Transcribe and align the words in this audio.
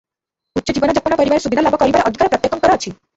ଉଚ୍ଚ 0.59 0.73
ଜୀବନଯାପନ 0.77 1.19
କରିବାର 1.19 1.43
ସୁବିଧା 1.43 1.65
ଲାଭ 1.65 1.79
କରିବାର 1.83 2.09
ଅଧିକାର 2.11 2.31
ପ୍ରତ୍ୟେକଙ୍କର 2.47 2.79
ଅଛି। 2.81 2.87